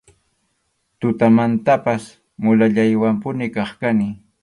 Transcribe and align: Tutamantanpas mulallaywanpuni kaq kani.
Tutamantanpas 1.03 2.03
mulallaywanpuni 2.43 3.45
kaq 3.55 3.69
kani. 3.81 4.07